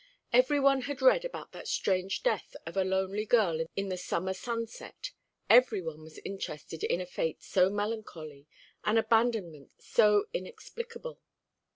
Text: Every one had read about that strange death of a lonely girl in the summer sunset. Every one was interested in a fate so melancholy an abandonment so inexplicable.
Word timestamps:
Every 0.33 0.59
one 0.59 0.81
had 0.89 0.99
read 0.99 1.23
about 1.25 1.51
that 1.51 1.67
strange 1.67 2.23
death 2.23 2.55
of 2.65 2.75
a 2.75 2.83
lonely 2.83 3.23
girl 3.23 3.63
in 3.75 3.89
the 3.89 3.97
summer 3.97 4.33
sunset. 4.33 5.11
Every 5.47 5.79
one 5.79 6.01
was 6.01 6.17
interested 6.25 6.83
in 6.83 6.99
a 7.01 7.05
fate 7.05 7.43
so 7.43 7.69
melancholy 7.69 8.47
an 8.83 8.97
abandonment 8.97 9.73
so 9.77 10.25
inexplicable. 10.33 11.19